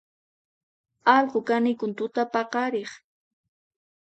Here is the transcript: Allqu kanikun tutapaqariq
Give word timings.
Allqu 1.17 1.39
kanikun 1.47 1.91
tutapaqariq 1.97 2.91